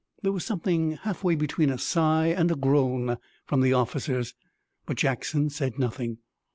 [0.23, 4.33] There was something halfway between a sigh and a groan from the officers,
[4.87, 6.17] but Jackson said nothing.